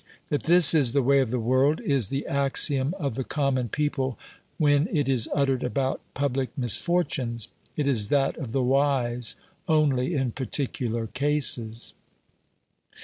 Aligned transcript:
That 0.29 0.45
this 0.45 0.73
is 0.73 0.93
the 0.93 1.03
way 1.03 1.19
of 1.19 1.29
the 1.29 1.39
world, 1.39 1.79
is 1.81 2.09
the 2.09 2.25
axiom 2.25 2.95
of 2.97 3.13
the 3.13 3.23
common 3.23 3.69
people 3.69 4.17
when 4.57 4.87
it 4.87 5.07
is 5.07 5.29
uttered 5.31 5.63
about 5.63 6.01
public 6.15 6.49
misfortunes; 6.57 7.49
it 7.77 7.85
is 7.85 8.07
that 8.09 8.35
of 8.37 8.51
the 8.51 8.63
wise 8.63 9.35
only 9.67 10.15
in 10.15 10.31
particular 10.31 11.05
cases. 11.05 11.93